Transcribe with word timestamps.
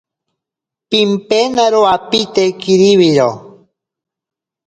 Pimpenaro 0.89 1.79
apite 1.95 2.43
kiribiro. 2.61 3.29